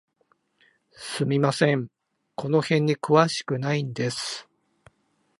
[0.93, 1.87] すみません、
[2.33, 4.49] この辺に詳しくないんです。